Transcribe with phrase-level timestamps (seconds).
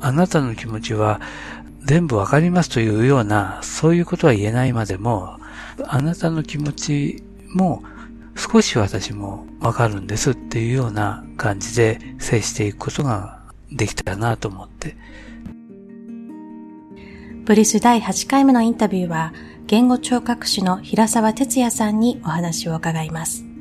[0.00, 1.20] あなたの気持ちは
[1.84, 5.38] 全部わかりますというような、そういうことは言えないまでも、
[5.86, 7.22] あなたの気持ち
[7.52, 7.82] も
[8.36, 14.96] 少し私もわかるんですっていうような感じで接していくことができたらなと思って。
[17.44, 19.34] ブリス第8回目のインタビューは、
[19.66, 23.53] 言語聴覚士の平沢哲也さんにお話を伺います。